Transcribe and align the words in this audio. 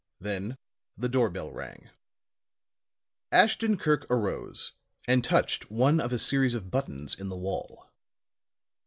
Then 0.19 0.57
the 0.97 1.07
door 1.07 1.29
bell 1.29 1.51
rang. 1.51 1.91
Ashton 3.31 3.77
Kirk 3.77 4.09
arose 4.09 4.71
and 5.07 5.23
touched 5.23 5.69
one 5.69 5.99
of 5.99 6.11
a 6.11 6.17
series 6.17 6.55
of 6.55 6.71
buttons 6.71 7.13
in 7.13 7.29
the 7.29 7.37
wall. 7.37 7.87